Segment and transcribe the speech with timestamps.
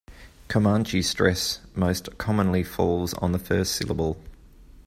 [0.47, 4.17] Comanche stress most commonly falls on the first syllable.